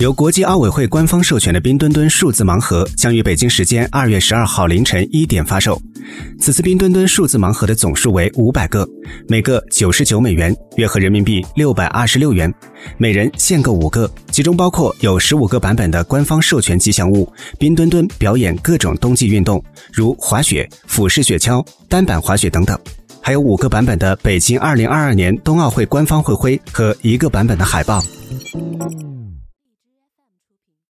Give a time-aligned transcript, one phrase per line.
[0.00, 5.78] 由国际奥委会官方授权的冰墩墩数字盲盒将于北京时间二月十二号凌晨一点发售。
[6.38, 8.88] 此次冰墩墩数字盲盒的总数为五百个
[9.28, 12.50] 每个九十九美元约合人民币六百二十六元
[12.96, 19.62] 每人限购五个其中包括有十五个版本的官方授权吉祥物冰墩墩表演各种冬季运动
[19.92, 22.78] 如滑雪俯视雪橇单板滑雪等等。
[23.20, 28.02] 还有五个版本的北京二零二二年冬奥会官方会徽和一个版本的海报。